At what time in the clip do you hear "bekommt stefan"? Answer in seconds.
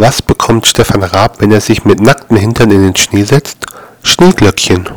0.22-1.02